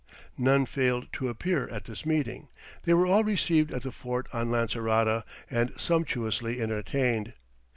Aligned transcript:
None 0.39 0.65
failed 0.65 1.09
to 1.13 1.29
appear 1.29 1.69
at 1.69 1.83
this 1.83 2.07
meeting; 2.07 2.47
they 2.85 2.95
were 2.95 3.05
all 3.05 3.23
received 3.23 3.71
at 3.71 3.83
the 3.83 3.91
fort 3.91 4.25
on 4.33 4.49
Lancerota, 4.49 5.23
and 5.47 5.69
sumptuously 5.73 6.59
entertained. 6.59 7.33